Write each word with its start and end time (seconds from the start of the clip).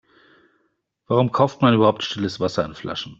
Warum 1.05 1.31
kauft 1.31 1.61
man 1.61 1.75
überhaupt 1.75 2.01
stilles 2.01 2.39
Wasser 2.39 2.65
in 2.65 2.73
Flaschen? 2.73 3.09